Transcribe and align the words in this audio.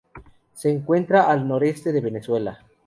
Se 0.55 0.71
encuentra 0.71 1.29
al 1.29 1.47
noreste 1.47 1.91
de 1.91 2.01
Venezuela. 2.01 2.65